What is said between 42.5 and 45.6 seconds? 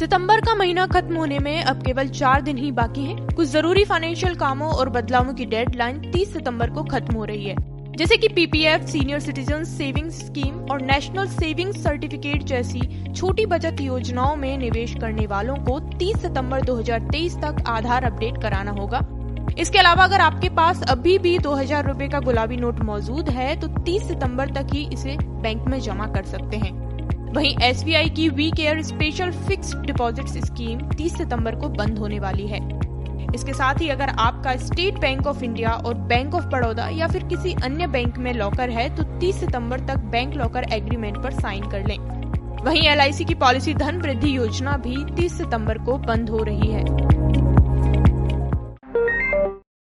वहीं एलआईसी की पॉलिसी धन वृद्धि योजना भी 30